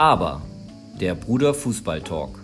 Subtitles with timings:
[0.00, 0.40] Aber
[0.98, 2.40] der Bruder Fußball Talk.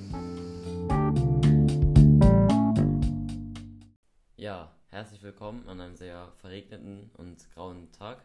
[4.37, 8.23] Ja, herzlich willkommen an einem sehr verregneten und grauen Tag.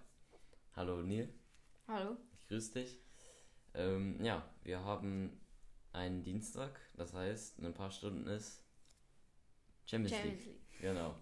[0.76, 1.34] Hallo Neil,
[1.88, 2.18] Hallo.
[2.34, 3.00] ich grüße dich.
[3.74, 5.40] Ähm, ja, wir haben
[5.94, 8.62] einen Dienstag, das heißt, in ein paar Stunden ist
[9.86, 10.60] Champions, Champions League.
[10.72, 10.82] League.
[10.82, 11.16] Genau.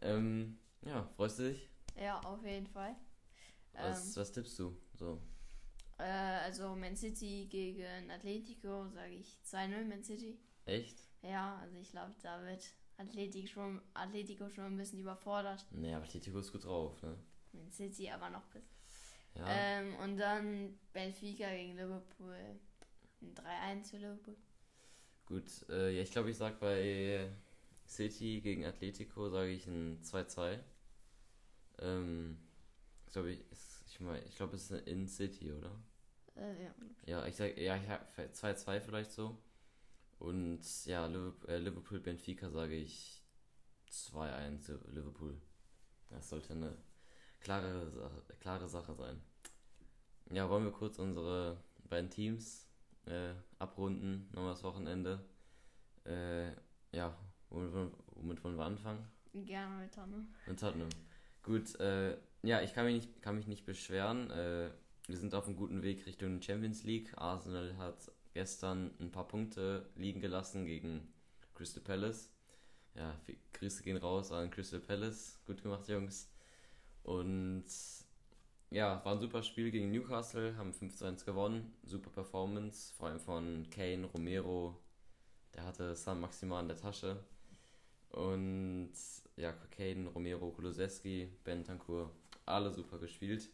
[0.00, 1.68] Ähm, ja, freust du dich?
[2.00, 2.96] Ja, auf jeden Fall.
[3.74, 4.74] Was, was tippst du?
[4.94, 5.20] So.
[5.98, 10.38] Äh, also Man City gegen Atletico, sage ich 2-0 Man City.
[10.66, 10.98] Echt?
[11.22, 12.64] Ja, also ich glaube, da wird
[12.96, 15.64] Atletico schon, Atletico schon ein bisschen überfordert.
[15.70, 17.16] Nee, aber Atletico ist gut drauf, ne?
[17.52, 18.66] Man City aber noch besser.
[19.36, 19.44] Ja.
[19.48, 22.36] Ähm, und dann Benfica gegen Liverpool.
[23.20, 24.36] Ein 3-1 für Liverpool.
[25.26, 27.30] Gut, äh, ja, ich glaube, ich sag bei
[27.86, 30.58] City gegen Atletico, sage ich ein 2-2.
[31.80, 32.38] Ähm,
[33.12, 35.70] glaube, ich, ist- ich, mein, ich glaube, es ist in City, oder?
[36.34, 36.74] Äh, ja.
[37.06, 39.38] Ja, ich sag, ja, ich hab 2-2 vielleicht so.
[40.18, 43.22] Und ja, Liverpool, äh, Liverpool Benfica sage ich
[43.90, 45.40] 2-1 Liverpool.
[46.10, 46.76] Das sollte eine
[47.40, 49.20] klare Sache, klare Sache sein.
[50.30, 52.66] Ja, wollen wir kurz unsere beiden Teams
[53.06, 55.24] äh, abrunden, nochmal das Wochenende.
[56.04, 56.48] Äh,
[56.92, 57.16] ja,
[57.50, 59.06] womit, wollen- womit wollen wir anfangen?
[59.32, 60.26] Gerne mit Tonne.
[60.46, 60.88] In Tottenham.
[61.42, 64.30] Gut, äh, ja, ich kann mich nicht, kann mich nicht beschweren.
[64.30, 64.70] Äh,
[65.06, 67.12] wir sind auf einem guten Weg Richtung Champions League.
[67.16, 71.12] Arsenal hat gestern ein paar Punkte liegen gelassen gegen
[71.54, 72.30] Crystal Palace.
[72.94, 73.18] Ja,
[73.54, 75.40] Grüße gehen raus an Crystal Palace.
[75.46, 76.30] Gut gemacht, Jungs.
[77.02, 77.64] Und
[78.70, 81.74] ja, war ein super Spiel gegen Newcastle, haben 5 zu 1 gewonnen.
[81.84, 84.80] Super Performance, vor allem von Kane, Romero.
[85.54, 87.24] Der hatte San Maximal in der Tasche.
[88.10, 88.92] Und
[89.36, 92.10] ja, Kane, Romero, Kulusewski, Bentancur,
[92.46, 93.50] alle super gespielt.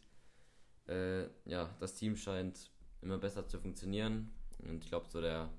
[0.87, 4.33] Äh, ja, das Team scheint immer besser zu funktionieren.
[4.59, 5.49] Und ich glaube, so der,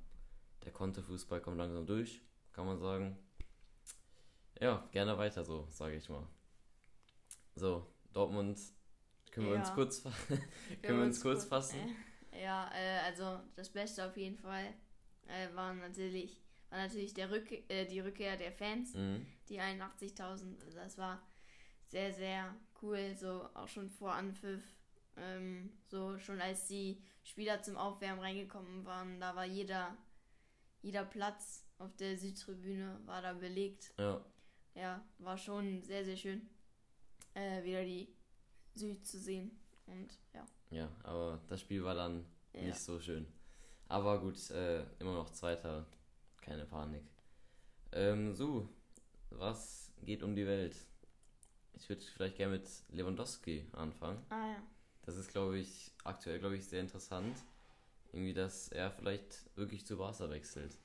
[0.64, 2.20] der Konterfußball kommt langsam durch,
[2.52, 3.18] kann man sagen.
[4.60, 6.26] Ja, gerne weiter so, sage ich mal.
[7.56, 8.58] So, Dortmund,
[9.30, 9.74] können wir uns Ja.
[9.74, 10.02] kurz,
[10.82, 11.78] können wir uns kurz fassen?
[12.30, 14.72] Äh, ja, äh, also das Beste auf jeden Fall
[15.26, 16.40] äh, war natürlich,
[16.70, 18.94] war natürlich der Rück, äh, die Rückkehr der Fans.
[18.94, 19.26] Mhm.
[19.48, 20.62] die 81.000.
[20.64, 21.20] Also Das war
[21.88, 23.14] sehr, sehr cool.
[23.16, 24.62] So auch schon vor Anpfiff.
[25.16, 29.96] Ähm, so schon als die Spieler zum Aufwärmen reingekommen waren, da war jeder,
[30.80, 33.92] jeder Platz auf der Südtribüne war da belegt.
[33.98, 34.24] Ja,
[34.74, 36.48] Ja, war schon sehr, sehr schön,
[37.34, 38.08] äh, wieder die
[38.74, 39.50] Süd zu sehen.
[39.86, 40.46] Und ja.
[40.70, 42.62] ja, aber das Spiel war dann ja.
[42.62, 43.26] nicht so schön.
[43.88, 45.86] Aber gut, äh, immer noch Zweiter,
[46.40, 47.04] keine Panik.
[47.92, 48.68] Ähm, so,
[49.30, 50.76] was geht um die Welt?
[51.74, 54.24] Ich würde vielleicht gerne mit Lewandowski anfangen.
[54.28, 54.62] Ah ja.
[55.04, 57.36] Das ist, glaube ich, aktuell, glaube ich, sehr interessant.
[58.12, 60.76] Irgendwie, dass er vielleicht wirklich zu Barca wechselt.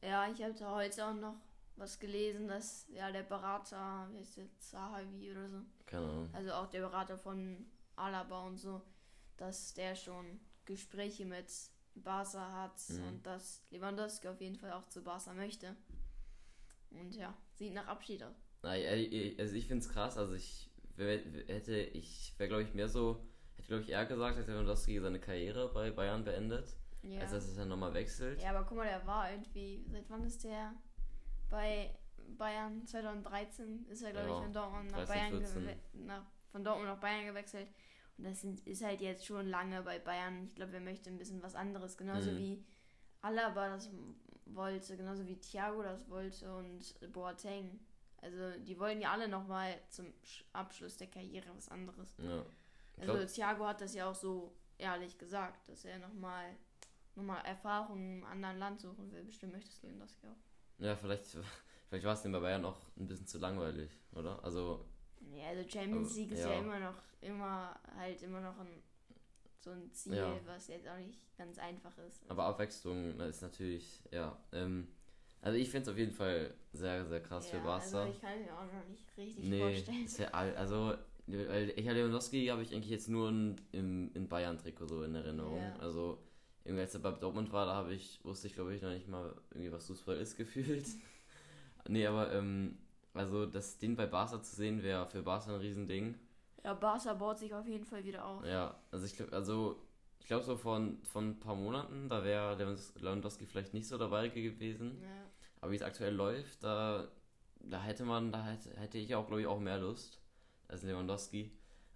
[0.00, 1.34] Ja, ich habe da heute auch noch
[1.76, 6.30] was gelesen, dass ja der Berater, wie heißt der, Zahavi oder so, Keine Ahnung.
[6.32, 7.66] also auch der Berater von
[7.96, 8.80] Alaba und so,
[9.36, 11.52] dass der schon Gespräche mit
[11.94, 13.02] Barca hat Mhm.
[13.08, 15.74] und dass Lewandowski auf jeden Fall auch zu Barca möchte.
[16.90, 18.36] Und ja, sieht nach Abschied aus.
[18.62, 23.24] Also ich finde es krass, also ich hätte, ich wäre glaube ich mehr so,
[23.56, 27.20] hätte glaube ich eher gesagt, dass Lewandowski seine Karriere bei Bayern beendet, Ja.
[27.20, 28.42] als dass er dann nochmal wechselt.
[28.42, 30.74] ja, aber guck mal, der war irgendwie, seit wann ist der
[31.50, 31.94] bei
[32.36, 32.84] Bayern?
[32.86, 35.62] 2013 ist er, glaube Ja, ich, von Dortmund nach 13, Bayern 14.
[35.62, 35.76] gewe-
[36.06, 37.68] nach, von Dortmund nach Bayern gewechselt.
[38.18, 40.44] Und das sind, ist halt jetzt schon lange bei Bayern.
[40.44, 41.96] Ich glaube, er möchte ein bisschen was anderes.
[41.96, 42.36] Genauso Mhm.
[42.38, 42.64] wie
[43.22, 43.88] Alaba das
[44.46, 47.78] wollte, genauso wie Thiago das wollte und Boateng.
[48.20, 52.16] Also die wollen ja alle nochmal zum Sch- Abschluss der Karriere was anderes.
[52.18, 52.44] Ja.
[52.98, 56.56] Also glaub, Thiago hat das ja auch so ehrlich gesagt, dass er nochmal
[57.14, 59.24] noch mal Erfahrungen im anderen Land suchen will.
[59.24, 60.82] Bestimmt möchtest du das auch.
[60.84, 61.26] ja, vielleicht,
[61.88, 64.42] vielleicht war es dem bei Bayern auch ein bisschen zu langweilig, oder?
[64.44, 64.84] Also,
[65.32, 66.52] Ja, also Champions League ist ja.
[66.52, 66.58] ja.
[66.60, 68.82] immer noch, immer halt immer noch ein,
[69.60, 70.36] so ein Ziel, Ja.
[70.46, 72.28] was jetzt auch nicht ganz einfach ist.
[72.30, 74.36] aber Abwechslung ist natürlich, ja.
[74.52, 74.88] Ähm,
[75.42, 78.02] also ich finde es auf jeden Fall sehr, sehr krass ja, für Barca.
[78.02, 80.04] Also ich kann mir auch noch nicht richtig Nee, vorstellen.
[80.04, 80.94] ist ja also
[81.26, 85.14] weil ich habe Lewandowski habe ich eigentlich jetzt nur in, im, in Bayern-Trikot so in
[85.14, 85.60] Erinnerung.
[85.60, 85.80] Ja.
[85.80, 86.18] Also
[86.64, 89.08] irgendwie als er bei Dortmund war, da habe ich, wusste ich glaube ich noch nicht
[89.08, 90.86] mal irgendwie was Fußball ist gefühlt.
[91.88, 92.78] nee, aber ähm,
[93.14, 96.14] also das den bei Barca zu sehen, wäre für Barca ein Riesending.
[96.64, 98.44] Ja, Barca baut sich auf jeden Fall wieder auf.
[98.44, 99.76] Ja, also ich glaube, also
[100.20, 102.56] ich glaube so von, von ein paar Monaten, da wäre
[102.96, 104.98] Lewandowski vielleicht nicht so dabei gewesen.
[105.02, 105.08] Ja.
[105.60, 107.08] Aber wie es aktuell läuft, da,
[107.60, 110.20] da hätte man, da hätte, hätte ich auch, glaube ich, auch mehr Lust
[110.68, 111.50] als Lewandowski.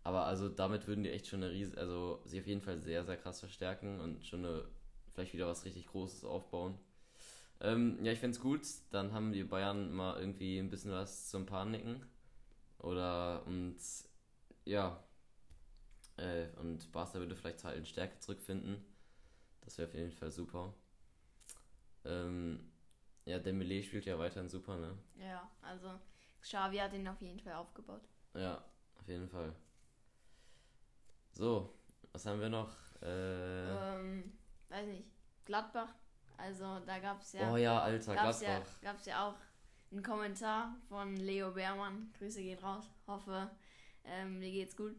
[0.04, 3.04] Aber also damit würden die echt schon eine riesige, also sich auf jeden Fall sehr,
[3.04, 4.64] sehr krass verstärken und schon eine
[5.12, 6.78] vielleicht wieder was richtig Großes aufbauen.
[7.60, 8.62] Ähm, ja, ich find's gut.
[8.90, 12.02] Dann haben die Bayern mal irgendwie ein bisschen was zum Paniken.
[12.78, 13.76] Oder und
[14.64, 15.02] ja.
[16.22, 18.84] Äh, und Barca würde vielleicht halt in Stärke zurückfinden.
[19.62, 20.72] Das wäre auf jeden Fall super.
[22.04, 22.70] Ähm,
[23.24, 24.96] ja, Dembele spielt ja weiterhin super, ne?
[25.16, 25.98] Ja, also
[26.40, 28.02] Xavi hat ihn auf jeden Fall aufgebaut.
[28.34, 28.64] Ja,
[29.00, 29.52] auf jeden Fall.
[31.32, 31.72] So,
[32.12, 32.70] was haben wir noch?
[33.00, 34.32] Äh, Ähm,
[34.69, 35.08] weiß nicht,
[35.44, 35.94] Gladbach.
[36.36, 38.80] Also da gab es ja, oh ja, Alter, gab's ja, Gladbach.
[38.82, 39.36] gab's ja auch
[39.90, 42.12] einen Kommentar von Leo Beermann.
[42.19, 42.84] Grüße gehen raus.
[43.06, 43.50] Hoffe,
[44.04, 44.96] ähm, dir geht's gut.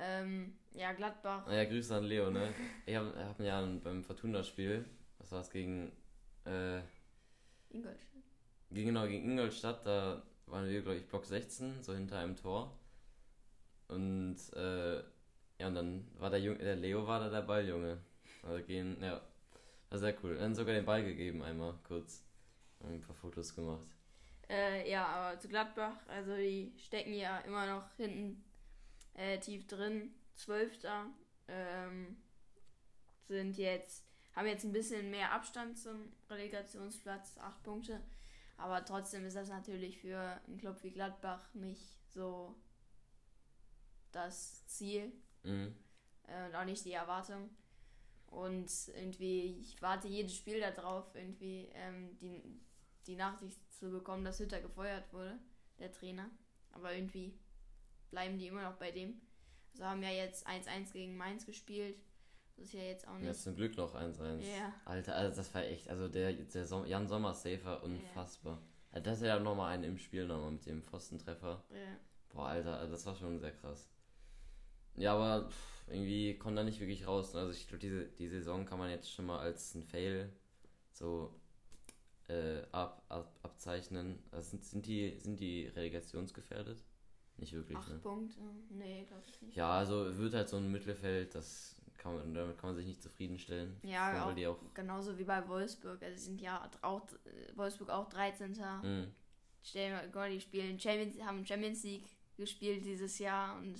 [0.00, 1.50] Ähm, ja, Gladbach.
[1.50, 2.54] Ja, Grüße an Leo, ne?
[2.86, 4.84] Ich habe hab ja beim Fortuna-Spiel,
[5.18, 5.90] was war es gegen,
[6.44, 6.80] äh,
[7.70, 8.06] Ingolstadt.
[8.70, 12.78] gegen, genau, gegen Ingolstadt, da waren wir, glaube ich, Block 16, so hinter einem Tor.
[13.88, 14.98] Und, äh,
[15.58, 17.98] ja, und dann war der Junge, der Leo war da der Balljunge.
[18.42, 19.20] Also gehen, ja,
[19.90, 20.36] war sehr cool.
[20.36, 22.24] Dann sogar den Ball gegeben einmal, kurz.
[22.80, 23.88] Haben ein paar Fotos gemacht.
[24.48, 28.42] Äh, ja, aber zu Gladbach, also die stecken ja immer noch hinten
[29.18, 30.14] äh, tief drin.
[30.34, 31.06] Zwölfter
[31.48, 32.16] ähm,
[33.26, 34.04] sind jetzt,
[34.34, 38.00] haben jetzt ein bisschen mehr Abstand zum Relegationsplatz, acht Punkte.
[38.56, 42.56] Aber trotzdem ist das natürlich für einen Club wie Gladbach nicht so
[44.12, 45.12] das Ziel
[45.44, 45.74] Mhm.
[46.26, 47.50] äh, und auch nicht die Erwartung.
[48.26, 52.42] Und irgendwie, ich warte jedes Spiel darauf, irgendwie ähm, die,
[53.06, 55.38] die Nachricht zu bekommen, dass Hütter gefeuert wurde,
[55.78, 56.28] der Trainer.
[56.72, 57.38] Aber irgendwie
[58.10, 59.20] bleiben die immer noch bei dem.
[59.72, 61.96] Also haben ja jetzt 1-1 gegen Mainz gespielt.
[62.56, 63.34] Das ist ja jetzt auch nicht.
[63.36, 64.40] zum Glück noch 1-1.
[64.40, 64.72] Ja.
[64.84, 68.60] Alter, also das war echt, also der, der Som Jan Sommer Safer, unfassbar.
[68.90, 71.62] Also das ist ja nochmal einen im Spiel nochmal mit dem Pfostentreffer.
[71.70, 71.96] Ja.
[72.30, 73.88] Boah, Alter, also das war schon sehr krass.
[74.96, 75.48] Ja, aber
[75.86, 77.34] irgendwie kommt er nicht wirklich raus.
[77.36, 80.32] Also ich glaube, diese die Saison kann man jetzt schon mal als ein Fail
[80.90, 81.32] so
[82.28, 84.18] äh, ab, ab, abzeichnen.
[84.30, 86.82] Also sind, sind, die, sind die relegationsgefährdet?
[87.38, 87.98] Nicht wirklich, Acht ne?
[87.98, 88.40] Punkte.
[88.70, 89.56] Nee, glaube ich nicht.
[89.56, 93.02] Ja, also wird halt so ein Mittelfeld, das kann man, damit kann man sich nicht
[93.02, 93.76] zufriedenstellen.
[93.82, 94.58] Ja, auch, die auch.
[94.74, 96.02] genauso wie bei Wolfsburg.
[96.02, 98.52] Also sind ja auch äh, Wolfsburg auch 13.
[98.52, 99.06] Mh,
[99.62, 103.76] Stell mal, die spielen Champions, haben Champions League gespielt dieses Jahr und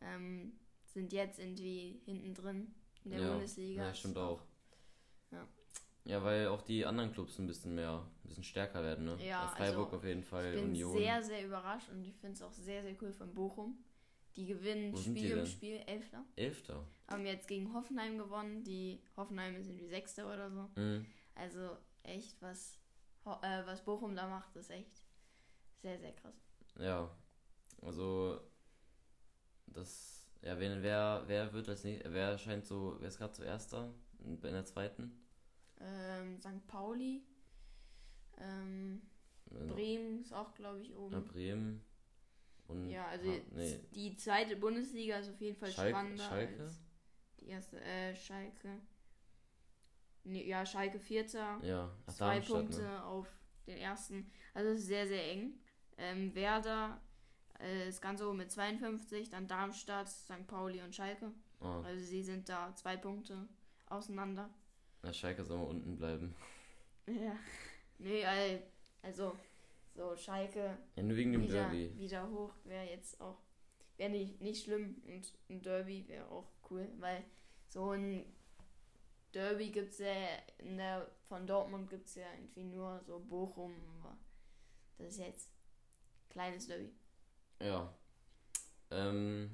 [0.00, 0.52] ähm,
[0.84, 2.74] sind jetzt irgendwie hinten drin
[3.04, 3.84] in der ja, Bundesliga.
[3.84, 4.42] Ja, stimmt auch.
[5.30, 5.46] Ja.
[6.04, 9.16] Ja, weil auch die anderen Clubs ein bisschen mehr, ein bisschen stärker werden, ne?
[9.24, 10.92] Ja, Freiburg also, auf jeden Fall, Ich bin Union.
[10.92, 13.78] sehr, sehr überrascht und ich finde es auch sehr, sehr cool von Bochum.
[14.36, 15.46] Die gewinnen Wo Spiel um?
[15.46, 16.24] Spiel, Elfter.
[16.36, 16.86] Elfter.
[17.08, 18.62] Haben jetzt gegen Hoffenheim gewonnen.
[18.62, 20.70] Die Hoffenheim sind wie Sechster oder so.
[20.76, 21.04] Mhm.
[21.34, 22.78] Also echt, was,
[23.24, 25.02] äh, was Bochum da macht, ist echt
[25.82, 26.34] sehr, sehr krass.
[26.78, 27.10] Ja,
[27.82, 28.40] also
[29.66, 33.72] das, ja, wen, wer, wer wird als nächstes, wer scheint so, wer ist gerade zuerst
[33.72, 33.92] da
[34.24, 35.19] in der zweiten?
[35.80, 36.66] Ähm, St.
[36.66, 37.22] Pauli.
[38.38, 39.02] Ähm,
[39.50, 41.12] Äh, Bremen ist auch, glaube ich, oben.
[41.12, 41.84] Ja, Bremen
[42.68, 46.62] und Ja, also Ha- nee, die zweite Bundesliga ist auf jeden Fall Schalke, spannender Schalke?
[46.62, 46.80] als
[47.40, 47.80] die erste.
[47.80, 48.80] Äh, Schalke.
[50.24, 51.58] Nee, ja, Schalke Vierter.
[51.64, 53.04] Ja, ach, zwei Darmstadt, Punkte ne?
[53.04, 53.26] auf
[53.66, 54.30] den ersten.
[54.54, 55.54] Also es ist sehr, sehr eng.
[55.96, 57.00] Ähm, Werder
[57.58, 60.46] äh, ist ganz oben mit 52, dann Darmstadt, St.
[60.46, 61.32] Pauli und Schalke.
[61.60, 63.48] Ah, Also sie sind da zwei Punkte
[63.86, 64.48] auseinander.
[65.02, 66.34] Ja, Schalke soll mal unten bleiben.
[67.06, 67.36] Ja.
[67.98, 68.24] Nee,
[69.02, 69.36] also
[69.94, 71.92] so Schalke Ja, nur wegen dem wieder, Derby.
[71.98, 73.38] wieder hoch wäre jetzt auch
[73.96, 77.24] wäre nicht, nicht schlimm und ein Derby wäre auch cool, weil
[77.68, 78.24] so ein
[79.34, 80.14] Derby gibt es ja
[80.58, 84.16] in der von Dortmund gibt es ja irgendwie nur so Bochum, aber
[84.98, 85.50] das ist jetzt
[86.30, 86.90] kleines Derby.
[87.60, 87.94] Ja.
[88.90, 89.50] Ähm,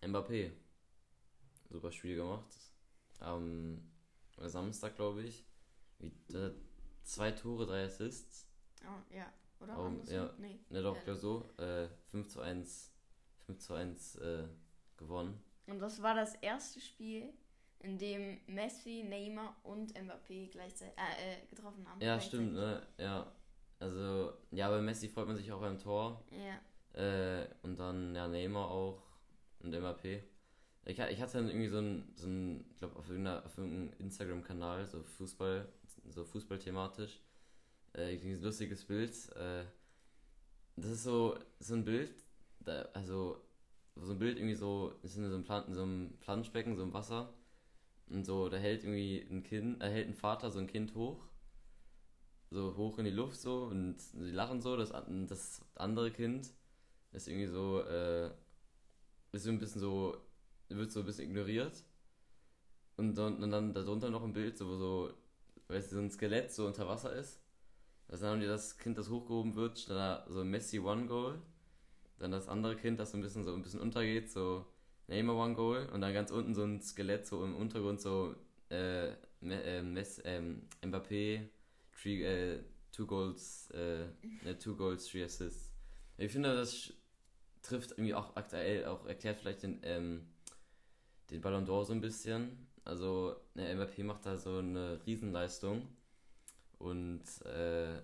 [0.00, 0.52] Mbappé.
[1.68, 2.54] Super Spiel gemacht.
[3.18, 3.91] Am
[4.48, 5.44] Samstag, glaube ich.
[5.98, 6.12] Wie,
[7.02, 8.48] zwei Tore, drei Assists.
[8.84, 9.26] Oh, ja,
[9.60, 9.78] oder?
[9.78, 10.14] Oh, Andersrum?
[10.14, 10.34] ja.
[10.38, 10.58] Nee.
[10.70, 11.14] Ne, doch, Ja.
[11.14, 11.48] so.
[11.58, 12.92] Äh, 5 zu 1,
[13.46, 14.44] 5 zu 1 äh,
[14.96, 15.42] gewonnen.
[15.66, 17.32] Und das war das erste Spiel,
[17.80, 22.00] in dem Messi, Neymar und Mbappé gleichzeitig äh, äh, getroffen haben.
[22.00, 22.86] Ja, stimmt, ne?
[22.98, 23.32] Ja.
[23.80, 26.24] Also, ja, bei Messi freut man sich auch beim Tor.
[26.30, 26.60] Ja.
[27.00, 29.02] Äh, und dann, ja, Neymar auch.
[29.60, 30.22] Und MAP.
[30.84, 35.02] Ich, ich hatte dann irgendwie so ein, so ein ich glaube, auf, irgendeinem Instagram-Kanal, so
[35.02, 35.68] Fußball,
[36.08, 37.20] so Fußball-thematisch,
[37.94, 39.12] äh, ein lustiges Bild.
[39.36, 39.64] Äh,
[40.76, 42.12] das ist so, so ein Bild,
[42.60, 43.40] da, also,
[43.96, 46.82] so ein Bild irgendwie so, ist in so einem, Plan, in so einem Planschbecken, so
[46.82, 47.32] im Wasser.
[48.08, 51.24] Und so, da hält irgendwie ein Kind, da hält ein Vater so ein Kind hoch.
[52.50, 54.76] So hoch in die Luft so und sie lachen so.
[54.76, 54.92] Das,
[55.28, 56.52] das andere Kind
[57.12, 58.30] ist irgendwie so, äh,
[59.32, 60.16] ist so ein bisschen so,
[60.76, 61.84] wird so ein bisschen ignoriert.
[62.96, 65.12] und, dann- und dann darunter noch ein Bild, so, wo so,
[65.68, 67.40] weißt du, so ein Skelett so unter Wasser ist.
[68.08, 71.40] Also dann die das Kind, das hochgehoben wird, stand da so Messi One Goal.
[72.18, 74.66] Dann das andere Kind, das so ein bisschen so ein bisschen untergeht, so
[75.08, 75.88] Neymar One Goal.
[75.92, 78.34] Und dann ganz unten so ein Skelett, so im Untergrund so
[78.68, 81.48] äh, Me- äh, Mess, ähm, Mbappé,
[82.00, 82.60] three, äh,
[82.92, 84.04] two Goals, äh,
[84.44, 85.72] ne, two Goals, three Assists.
[86.18, 86.92] Ich finde, das
[87.62, 90.26] trifft irgendwie auch aktuell, auch erklärt vielleicht den, ähm,
[91.32, 92.68] den Ballon d'Or so ein bisschen.
[92.84, 95.88] Also, ne, Mbappé macht da so eine Riesenleistung.
[96.78, 98.02] Und, äh,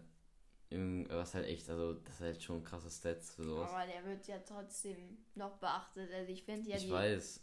[1.10, 3.70] was halt echt, also, das ist halt schon krasse Stats für sowas.
[3.70, 6.12] Aber der wird ja trotzdem noch beachtet.
[6.12, 7.42] Also ich finde ja ich die, weiß.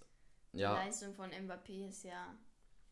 [0.55, 2.35] die Ja, Leistung von Mbappé ist ja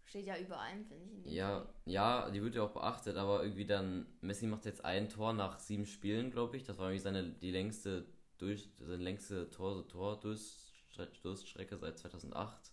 [0.06, 1.36] steht ja über allem, finde ich.
[1.36, 1.68] ja, Fall.
[1.86, 5.60] ja, die wird ja auch beachtet, aber irgendwie dann, Messi macht jetzt ein Tor nach
[5.60, 6.64] sieben Spielen, glaube ich.
[6.64, 8.06] Das war irgendwie seine, die längste,
[8.38, 12.72] durch, seine längste Tor, Tor Durststrecke seit 2008,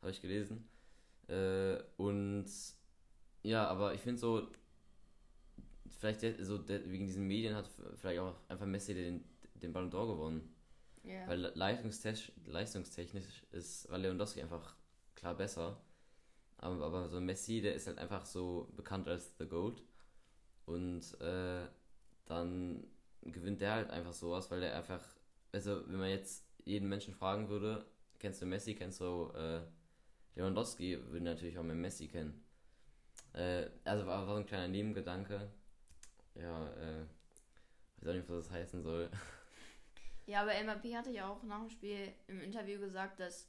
[0.00, 0.68] habe ich gelesen.
[1.28, 2.46] Äh, und
[3.42, 4.48] ja, aber ich finde so,
[5.98, 9.24] vielleicht der, so der, wegen diesen Medien hat vielleicht auch einfach Messi den,
[9.54, 10.54] den Ballon d'Or gewonnen.
[11.04, 11.26] Ja.
[11.26, 14.74] Weil leistungstechnisch, leistungstechnisch ist war Lewandowski einfach
[15.14, 15.80] klar besser.
[16.58, 19.82] Aber, aber so Messi, der ist halt einfach so bekannt als The GOAT.
[20.66, 21.66] Und äh,
[22.26, 22.86] dann
[23.22, 25.02] gewinnt der halt einfach sowas, weil der einfach,
[25.52, 27.86] also wenn man jetzt jeden Menschen fragen würde,
[28.18, 29.60] kennst du Messi, kennst du äh,
[30.38, 32.44] Lewandowski, würde natürlich auch mehr Messi kennen.
[33.32, 35.50] Äh, also war, war so ein kleiner Nebengedanke.
[36.36, 37.04] Ja, äh,
[37.98, 39.10] weiß auch nicht, was das heißen soll.
[40.26, 43.48] Ja, aber Mbappé hatte ja auch nach dem Spiel im Interview gesagt, dass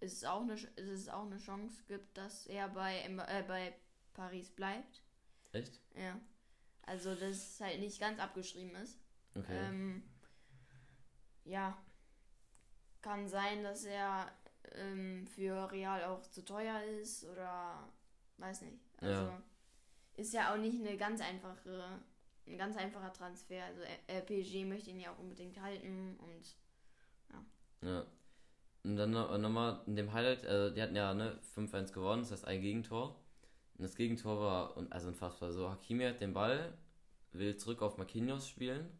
[0.00, 3.72] es auch eine, es auch eine Chance gibt, dass er bei, äh, bei
[4.12, 5.02] Paris bleibt.
[5.52, 5.80] Echt?
[5.94, 6.20] Ja.
[6.82, 8.98] Also, dass es halt nicht ganz abgeschrieben ist.
[9.34, 9.56] Okay.
[9.56, 10.02] Ähm,
[11.44, 11.78] ja.
[13.02, 14.30] Kann sein, dass er
[14.74, 17.88] ähm, für Real auch zu teuer ist oder
[18.38, 18.78] weiß nicht.
[18.98, 19.42] Also Ja.
[20.16, 22.00] ist ja auch nicht eine ganz einfache,
[22.46, 23.64] ein ganz einfacher Transfer.
[23.64, 26.56] Also äh, PSG möchte ihn ja auch unbedingt halten und
[27.82, 28.04] Ja.
[28.82, 32.32] Und dann noch- nochmal in dem Highlight, also die hatten ja ne, 5-1 gewonnen, das
[32.32, 33.14] heißt ein Gegentor.
[33.76, 35.68] Und das Gegentor war also unfassbar so.
[35.70, 36.72] Hakimi hat den Ball,
[37.32, 38.90] will zurück auf Marquinhos spielen.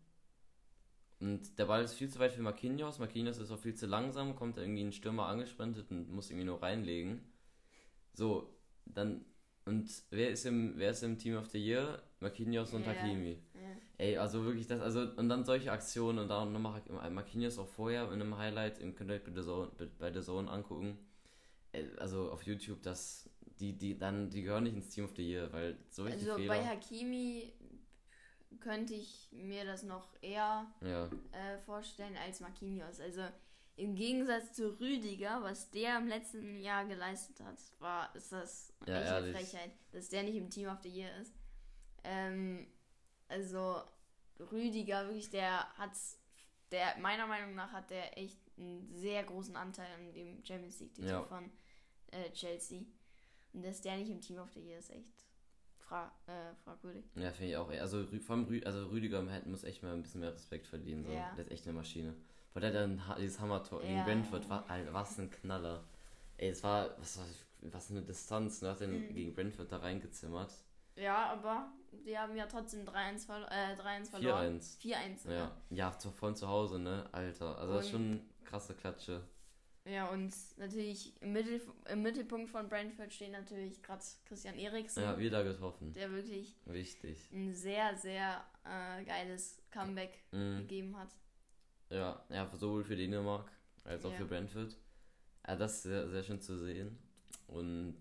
[1.20, 2.98] Und der Ball ist viel zu weit für Marquinhos.
[2.98, 6.62] Marquinhos ist auch viel zu langsam, kommt irgendwie ein Stürmer angesprintet und muss irgendwie nur
[6.62, 7.20] reinlegen.
[8.14, 8.48] So,
[8.86, 9.24] dann.
[9.66, 12.02] Und wer ist im, wer ist im Team of the Year?
[12.20, 12.92] Marquinhos und Ja.
[12.94, 13.38] Hakimi.
[13.54, 13.60] ja.
[13.98, 18.04] Ey, also wirklich das, also und dann solche Aktionen und dann nochmal Marquinhos auch vorher
[18.12, 20.96] in einem Highlight, ihr könnt euch bei der Zone, bei der Zone angucken.
[21.72, 23.28] Ey, Also auf YouTube, das,
[23.60, 26.48] die, die, dann, die gehören nicht ins Team of the Year, weil solche Also Fehler.
[26.54, 27.52] bei Hakimi
[28.58, 33.00] könnte ich mir das noch eher ja, äh, vorstellen als Marquinhos.
[33.00, 33.22] Also
[33.76, 39.00] im Gegensatz zu Rüdiger, was der im letzten Jahr geleistet hat, war ist das Ja,
[39.00, 39.32] echt eine.
[39.32, 41.32] Frechheit, dass der nicht im Team of the Year ist.
[42.04, 42.66] Ähm,
[43.28, 43.80] also
[44.52, 45.92] Rüdiger, wirklich, der hat,
[46.72, 50.94] der meiner Meinung nach hat der echt einen sehr großen Anteil an dem Champions League
[50.94, 51.22] Titel Ja.
[51.22, 51.50] von
[52.10, 52.82] äh, Chelsea.
[53.52, 55.12] Und dass der nicht im Team of the Year ist, echt
[55.90, 57.04] fra äh, fragwürdig.
[57.16, 57.68] ja finde ich auch.
[57.70, 61.04] Also vom Rü also Rüdiger muss echt mal ein bisschen mehr Respekt verdienen.
[61.04, 61.10] So.
[61.12, 61.32] Ja.
[61.36, 62.14] Der ist echt eine Maschine.
[62.54, 65.84] Weil der dann ha- dieses Hammer-Tor gegen Ja, Brentford war, Alter, was ein Knaller.
[66.36, 67.18] Ey, es war, was,
[67.60, 68.70] was eine Distanz, ne?
[68.70, 69.14] Hat den Mhm.
[69.14, 70.52] gegen Brentford da reingezimmert.
[70.96, 71.72] Ja, aber
[72.06, 74.60] die haben ja trotzdem 3-1 verlo äh, 3-1 verloren.
[74.60, 74.80] 4-1.
[74.80, 75.30] 4-1.
[75.32, 77.08] Ja, ja, zu- von zu Hause, ne?
[77.12, 77.56] Alter.
[77.58, 79.22] Also das ist schon eine krasse Klatsche.
[79.86, 85.18] Ja, und natürlich im, Mittel, im Mittelpunkt von Brentford steht natürlich gerade Christian Eriksen, Ja,
[85.18, 85.92] wieder getroffen.
[85.94, 87.18] der wirklich Wichtig.
[87.32, 90.58] ein sehr, sehr äh, geiles Comeback Mhm.
[90.58, 91.08] gegeben hat.
[91.88, 93.50] Ja, ja, sowohl für Dänemark
[93.84, 94.18] als auch Ja.
[94.18, 94.76] für Brentford.
[95.48, 96.98] Ja, das ist sehr, sehr schön zu sehen.
[97.46, 97.96] Und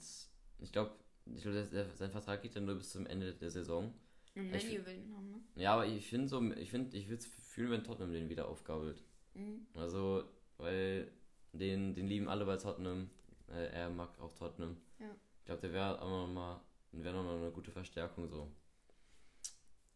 [0.60, 0.92] ich glaube,
[1.34, 1.56] ich glaub,
[1.96, 3.94] sein Vertrag geht dann nur bis zum Ende der Saison.
[4.36, 5.40] Und Ich Menu will haben, ne?
[5.56, 8.48] Ja, aber ich finde so, ich finde, ich würde es fühlen, wenn Tottenham den wieder
[8.48, 9.02] aufgabelt.
[9.34, 9.66] Mhm.
[9.74, 10.24] Also,
[10.58, 11.12] weil
[11.54, 13.10] den, den lieben alle bei Tottenham.
[13.50, 14.78] Äh, er mag auch Tottenham.
[15.00, 15.08] Ja.
[15.40, 18.52] Ich glaube, der wäre auch noch mal, wäre noch mal eine gute Verstärkung so.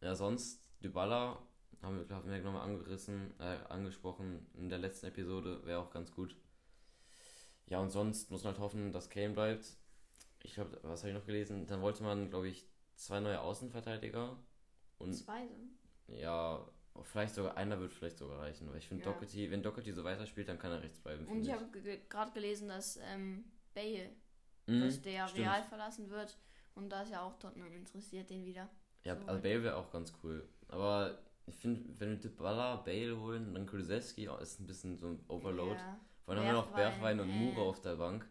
[0.01, 1.41] Ja, sonst, Dybala
[1.81, 6.11] haben wir, glaube ich, nochmal angerissen, äh, angesprochen in der letzten Episode, wäre auch ganz
[6.11, 6.35] gut.
[7.67, 9.77] Ja, und sonst muss man halt hoffen, dass Kane bleibt.
[10.43, 11.65] Ich glaube, was habe ich noch gelesen?
[11.67, 14.37] Dann wollte man, glaube ich, zwei neue Außenverteidiger.
[14.97, 15.47] Und Zwei
[16.07, 16.65] ja,
[17.01, 18.69] vielleicht sogar einer wird vielleicht sogar reichen.
[18.69, 19.11] Weil ich finde, Ja.
[19.11, 21.25] Doherty, wenn Doherty so weiterspielt, dann kann er rechts bleiben.
[21.25, 24.09] Und finde ich habe gerade gelesen, dass ähm, Bale,
[24.67, 25.47] Mhm, dass der stimmt.
[25.47, 26.37] Real verlassen wird.
[26.75, 28.69] Und da ist ja auch Tottenham interessiert, den wieder.
[29.03, 29.41] Ja, so also.
[29.41, 30.47] Bale wäre auch ganz cool.
[30.69, 35.19] Aber ich finde, wenn wir Dybala, Bale holen, dann Kulusewski ist ein bisschen so ein
[35.27, 35.75] Overload.
[35.75, 35.99] Ja.
[36.23, 37.33] Vor allem haben wir noch Bergwein und äh.
[37.33, 38.25] Mure auf der Bank.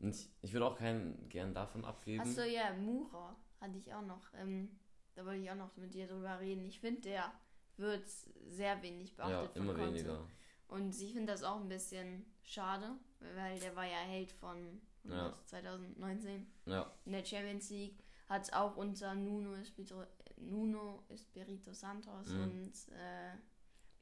[0.00, 2.20] Und ich, ich würde auch keinen gern davon abgeben.
[2.22, 4.20] Achso, ja, Mura hatte ich auch noch.
[4.34, 4.68] Ähm,
[5.14, 6.64] da wollte ich auch noch mit dir drüber reden.
[6.66, 7.32] Ich finde, der
[7.76, 9.94] wird sehr wenig ja, beachtet immer Conte.
[9.94, 10.26] weniger.
[10.68, 12.92] Und ich finde das auch ein bisschen schade,
[13.34, 15.32] weil der war ja Held von Ja.
[15.46, 17.98] 2019 Ja, in der Champions League.
[18.28, 20.04] Hat auch unter Nuno Espirito,
[20.36, 22.42] Nuno Espirito Santos Mhm.
[22.42, 23.34] und äh,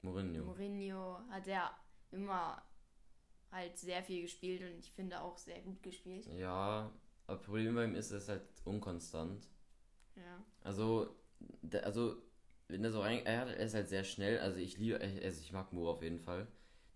[0.03, 0.45] Mourinho.
[0.45, 1.71] Mourinho hat er
[2.13, 2.63] immer
[3.51, 6.27] halt sehr viel gespielt und ich finde auch sehr gut gespielt.
[6.37, 6.91] Ja,
[7.27, 9.49] aber Problem bei ihm ist, er ist halt unkonstant.
[10.15, 10.45] Ja.
[10.63, 11.17] Also,
[11.83, 12.23] also,
[12.71, 15.41] wenn er so rein, er, hat, er ist halt sehr schnell, also ich liebe, also
[15.41, 16.47] ich mag Moore auf jeden Fall.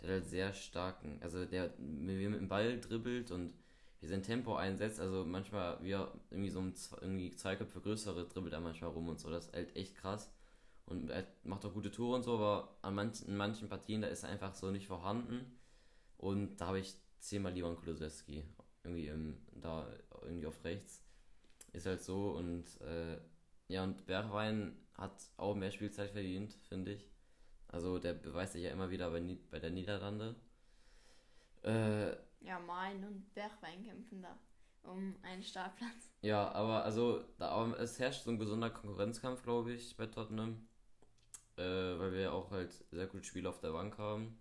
[0.00, 3.54] Der hat halt sehr starken, also der, er mit dem Ball dribbelt und
[4.00, 8.26] wie sein Tempo einsetzt, also manchmal, wie er irgendwie so zwei, irgendwie zwei Köpfe größere
[8.26, 10.30] dribbelt er manchmal rum und so, das ist halt echt krass.
[10.86, 14.08] Und er macht auch gute Tore und so, aber an manchen, in manchen Partien, da
[14.08, 15.58] ist er einfach so nicht vorhanden.
[16.18, 18.44] Und da habe ich zehnmal lieber einen Kulusewski.
[18.82, 19.88] Irgendwie im, da
[20.22, 21.02] irgendwie auf rechts.
[21.72, 23.18] Ist halt so und äh,
[23.68, 27.08] ja, und Bergwein hat auch mehr Spielzeit verdient, finde ich.
[27.68, 30.36] Also der beweist sich ja immer wieder bei, bei der Niederlande.
[31.62, 34.38] Äh, Ja, Main und Bergwein kämpfen da
[34.82, 36.10] um einen Startplatz.
[36.22, 40.68] ja, aber also da, es herrscht so ein gesunder Konkurrenzkampf, glaube ich, bei Tottenham.
[41.56, 41.62] Äh,
[41.98, 44.40] weil wir ja auch halt sehr gute Spieler auf der Bank haben.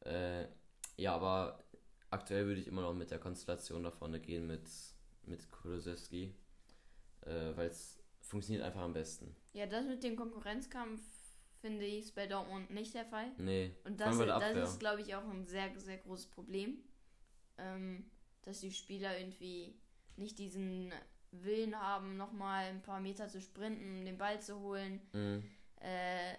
[0.00, 0.46] Äh,
[0.96, 1.64] ja, aber
[2.10, 4.68] aktuell würde ich immer noch mit der Konstellation da vorne gehen mit,
[5.24, 6.34] mit Kulusewski.
[7.22, 9.34] Äh, weil es funktioniert einfach am besten.
[9.52, 11.00] Ja, das mit dem Konkurrenzkampf
[11.60, 13.30] finde ich ist bei Dortmund nicht der Fall.
[13.38, 16.78] Nee, Und das, das ist, glaube ich, auch ein sehr, sehr großes Problem.
[17.58, 18.10] Ähm,
[18.42, 19.74] dass die Spieler irgendwie
[20.16, 20.92] nicht diesen
[21.30, 25.00] Willen haben, nochmal ein paar Meter zu sprinten, um den Ball zu holen.
[25.12, 25.44] Mhm.
[25.80, 26.34] Äh,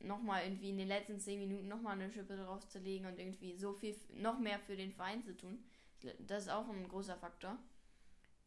[0.00, 3.96] nochmal irgendwie in den letzten zehn Minuten nochmal eine Schippe draufzulegen und irgendwie so viel,
[4.12, 5.64] noch mehr für den Verein zu tun.
[6.18, 7.58] Das ist auch ein großer Faktor.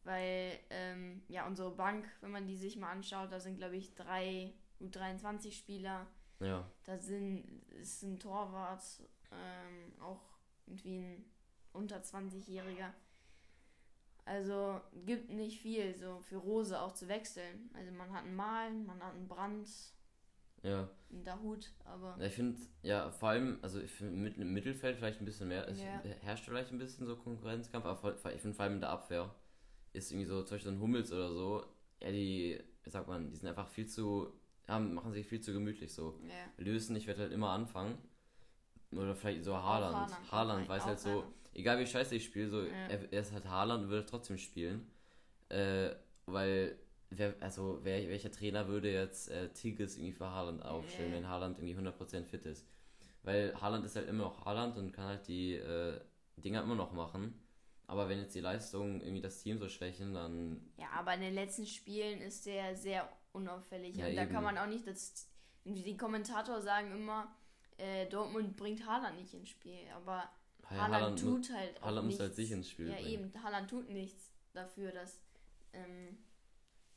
[0.04, 3.94] Weil, ähm, ja, unsere Bank, wenn man die sich mal anschaut, da sind, glaube ich,
[3.94, 6.06] drei U23-Spieler.
[6.40, 8.82] Ja, Da sind, ist ein Torwart,
[9.32, 10.20] ähm, auch
[10.66, 11.24] irgendwie ein
[11.72, 12.92] unter 20-Jähriger.
[14.24, 17.70] Also gibt nicht viel so für Rose auch zu wechseln.
[17.74, 19.68] Also man hat einen Malen, man hat einen Brand,
[20.62, 20.88] ja.
[21.10, 24.98] einen Dahut, aber Ja, Ich finde, ja, vor allem, also ich finde mit, im Mittelfeld
[24.98, 26.02] vielleicht ein bisschen mehr, es Ja.
[26.20, 29.34] herrscht vielleicht ein bisschen so Konkurrenzkampf, aber ich finde vor allem in der Abwehr
[29.92, 31.64] ist irgendwie so, zum Beispiel so ein Hummels oder so,
[32.02, 34.32] ja, die, wie sagt man, die sind einfach viel zu,
[34.66, 36.18] haben, machen sich viel zu gemütlich so.
[36.24, 36.34] ja.
[36.62, 37.98] Lösen, ich werde halt immer anfangen.
[38.92, 39.94] Oder vielleicht so Haaland.
[40.10, 42.70] Haaland, Haaland, weiß halt so, egal wie scheiße ich spiele, so, Ja.
[42.88, 44.90] er, er ist halt Haaland und würde trotzdem spielen.
[45.50, 45.90] Äh,
[46.26, 46.78] weil,
[47.10, 51.16] wer, also, wer, welcher Trainer würde jetzt äh, Tigges irgendwie für Haaland aufstellen, Ja.
[51.18, 52.66] wenn Haaland irgendwie 100% fit ist?
[53.22, 56.00] Weil Haaland ist halt immer noch Haaland und kann halt die äh,
[56.36, 57.34] Dinger immer noch machen.
[57.88, 61.34] Aber wenn jetzt die Leistungen irgendwie das Team so schwächen, dann Ja, aber in den
[61.34, 63.96] letzten Spielen ist der sehr unauffällig.
[63.96, 64.32] Ja, und da eben.
[64.32, 65.26] kann man auch nicht, das,
[65.64, 67.34] die Kommentatoren sagen immer,
[67.78, 69.88] äh, Dortmund bringt Haaland nicht ins Spiel.
[69.96, 70.30] Aber
[70.70, 73.08] ja, Haaland, mu- tut halt auch Haaland muss halt sich ins Spiel Ja, bringen.
[73.32, 73.42] eben.
[73.42, 75.18] Haaland tut nichts dafür, dass,
[75.72, 76.18] ähm,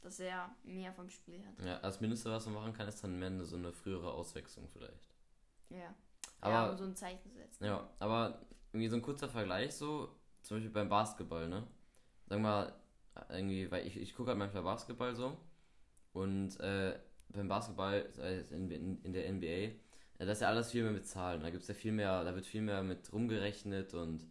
[0.02, 1.66] dass er mehr vom Spiel hat.
[1.66, 4.68] Ja, das Mindeste, was man machen kann, ist dann mehr eine, so eine frühere Auswechslung
[4.68, 5.16] vielleicht.
[5.70, 5.96] Ja.
[6.42, 7.64] Aber- ja, um so ein Zeichen zu setzen.
[7.64, 8.42] Ja, aber
[8.74, 11.68] irgendwie so ein kurzer Vergleich so, zum Beispiel beim Basketball, ne?
[12.28, 12.74] Wir mal,
[13.30, 15.38] irgendwie, weil ich, ich gucke halt manchmal Basketball so
[16.14, 17.00] und äh,
[17.30, 19.48] beim Basketball äh, in, in, in der NBA,
[20.24, 21.42] äh, da ist ja alles viel mehr mit Zahlen.
[21.42, 24.28] Da gibt's ja viel mehr, da wird viel mehr mit rumgerechnet und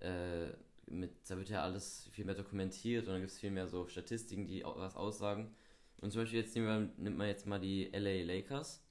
[0.00, 0.48] äh,
[0.86, 3.86] mit, da wird ja alles viel mehr dokumentiert und da gibt es viel mehr so
[3.86, 5.54] Statistiken, die was aussagen.
[6.00, 8.82] Und zum Beispiel jetzt nehmen wir, nimmt man jetzt mal die LA Lakers,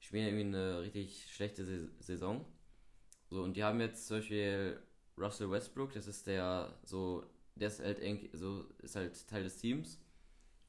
[0.00, 2.44] spielen ja irgendwie eine richtig schlechte Sa- Saison.
[3.30, 4.80] So, und die haben jetzt zum Beispiel
[5.20, 9.58] Russell Westbrook, das ist der so, der ist halt eng, so, ist halt Teil des
[9.58, 10.00] Teams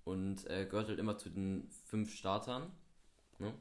[0.03, 2.71] und äh, gehört halt immer zu den fünf Startern,
[3.39, 3.53] ne?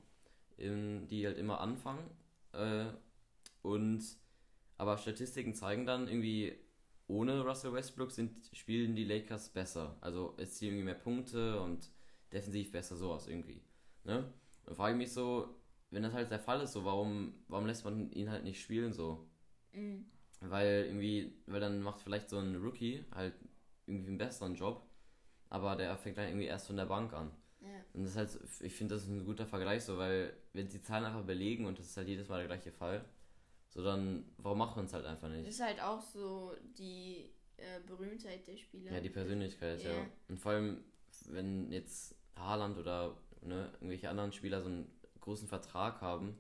[0.57, 2.11] In, die halt immer anfangen.
[2.53, 2.87] Äh,
[3.63, 4.03] und
[4.77, 6.55] aber Statistiken zeigen dann irgendwie,
[7.07, 9.97] ohne Russell Westbrook sind, spielen die Lakers besser.
[10.01, 11.91] Also es ziehen irgendwie mehr Punkte und
[12.33, 13.63] defensiv besser sowas irgendwie.
[14.05, 14.33] Ne?
[14.65, 15.55] Und frage ich mich so,
[15.91, 18.93] wenn das halt der Fall ist, so warum, warum lässt man ihn halt nicht spielen
[18.93, 19.29] so?
[19.73, 20.07] Mhm.
[20.41, 23.35] Weil irgendwie, weil dann macht vielleicht so ein Rookie halt
[23.87, 24.83] irgendwie einen besseren Job,
[25.51, 27.31] aber der fängt dann irgendwie erst von der Bank an.
[27.61, 27.69] Ja.
[27.93, 30.81] Und das ist halt, ich finde, das ist ein guter Vergleich so, weil wenn die
[30.81, 33.05] Zahlen einfach belegen und das ist halt jedes Mal der gleiche Fall,
[33.69, 35.47] so dann, warum macht man es halt einfach nicht?
[35.47, 38.93] Ist halt auch so die äh, Berühmtheit der Spieler.
[38.93, 39.91] Ja, die Persönlichkeit, ja.
[39.91, 40.07] Ja.
[40.29, 40.83] Und vor allem,
[41.27, 46.39] wenn jetzt Haaland oder ne, irgendwelche anderen Spieler so einen großen Vertrag haben,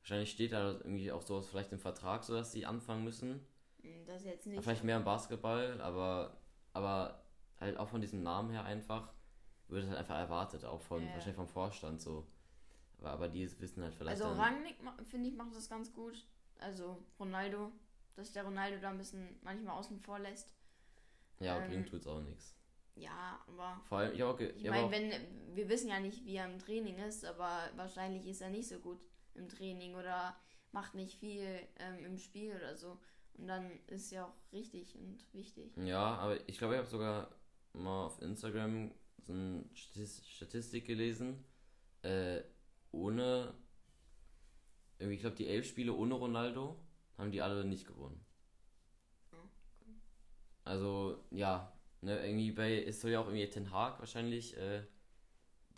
[0.00, 3.46] wahrscheinlich steht da irgendwie auch sowas vielleicht im Vertrag, so dass sie anfangen müssen.
[3.82, 4.62] Mhm, das jetzt nicht.
[4.62, 6.36] Vielleicht mehr im Basketball, aber,
[6.72, 7.22] aber
[7.58, 9.12] halt auch von diesem Namen her einfach,
[9.68, 11.12] wird es halt einfach erwartet, auch von, Ja.
[11.14, 12.26] wahrscheinlich vom Vorstand so.
[12.98, 14.76] Aber, aber die wissen halt vielleicht Also Rangnick,
[15.08, 16.26] finde ich, macht das ganz gut.
[16.58, 17.72] Also Ronaldo,
[18.16, 20.50] dass der Ronaldo da ein bisschen manchmal außen vor lässt.
[21.40, 22.54] ja, ähm, bringt tut's auch nichts.
[22.96, 26.44] Ja, aber Vor allem, auch, ge- ich meine, wenn wir wissen ja nicht, wie er
[26.52, 29.00] im Training ist, aber wahrscheinlich ist er nicht so gut
[29.34, 30.36] im Training oder
[30.72, 31.46] macht nicht viel
[31.78, 32.98] ähm, im Spiel oder so.
[33.34, 35.76] Und dann ist ja auch richtig und wichtig.
[35.76, 37.30] Ja, aber ich glaube, ich habe sogar
[37.72, 41.44] mal auf Instagram so eine Statis- Statistik gelesen.
[42.02, 42.42] Äh,
[42.92, 43.54] ohne,
[44.98, 46.76] irgendwie, ich glaube, die elf Spiele ohne Ronaldo
[47.18, 48.24] haben die alle nicht gewonnen.
[50.64, 54.82] Also, ja, ne, irgendwie bei, es soll ja auch irgendwie Ten Hag wahrscheinlich äh,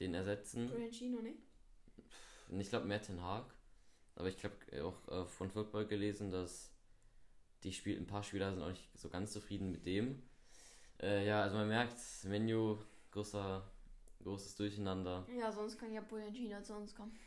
[0.01, 0.71] den ersetzen.
[0.91, 1.35] Chino, ne?
[2.53, 3.45] Und Ich glaube mehr Ten Hag.
[4.15, 6.71] Aber ich habe auch äh, von Football gelesen, dass
[7.63, 10.23] die Spiel ein paar Spieler sind auch nicht so ganz zufrieden mit dem.
[11.01, 12.77] Äh, ja, also man merkt, Menu,
[13.11, 13.63] großer,
[14.23, 15.27] großes Durcheinander.
[15.35, 17.19] Ja, sonst kann ja Poyancino zu uns kommen.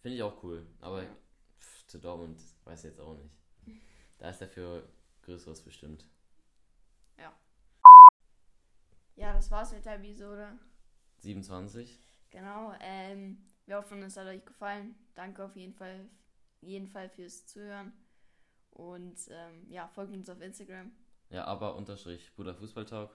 [0.00, 0.66] Finde ich auch cool.
[0.80, 1.16] Aber Ja.
[1.60, 3.30] pff, zu Dortmund weiß ich jetzt auch nicht.
[4.18, 4.88] Da ist er für
[5.22, 6.06] Größeres bestimmt.
[9.16, 10.58] Ja, das war's mit der Episode.
[11.18, 11.98] 27.
[12.30, 14.94] Genau, ähm, wir hoffen, es hat euch gefallen.
[15.14, 16.08] Danke auf jeden Fall,
[16.60, 17.92] jeden Fall fürs Zuhören.
[18.70, 20.92] Und ähm, ja, folgt uns auf Instagram
[21.30, 23.10] Ja, aber unterstrich Bruder Fußballtalk.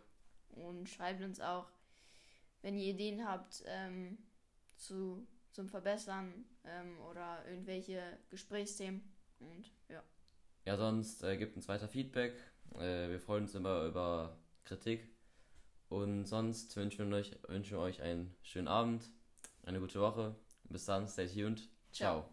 [0.50, 1.68] und schreibt uns auch,
[2.62, 4.18] wenn ihr Ideen habt ähm,
[4.76, 9.02] zu, zum Verbessern ähm, oder irgendwelche Gesprächsthemen.
[9.40, 10.04] Und ja,
[10.66, 12.34] Ja, sonst äh, gibt uns weiter Feedback.
[12.76, 15.08] Äh, wir freuen uns immer über Kritik.
[15.90, 19.04] Und sonst wünschen wir euch, wünschen wir euch einen schönen Abend,
[19.68, 20.36] eine gute Woche.
[20.64, 21.70] Bis dann, stay tuned.
[21.92, 22.30] Ciao.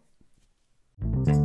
[1.23, 1.44] Ciao.